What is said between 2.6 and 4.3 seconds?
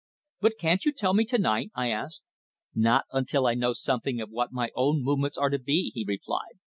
"Not until I know something